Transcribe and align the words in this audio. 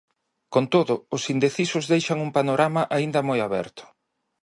Con 0.53 0.65
todo, 0.73 0.93
os 1.15 1.23
indecisos 1.33 1.85
deixan 1.93 2.17
un 2.25 2.29
panorama 2.37 2.81
aínda 2.95 3.21
moi 3.29 3.39
aberto. 3.47 3.83